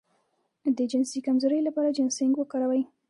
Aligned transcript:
د 0.77 0.79
جنسي 0.91 1.19
کمزوری 1.27 1.59
لپاره 1.67 1.93
جنسینګ 1.97 2.33
وکاروئ 2.37 2.81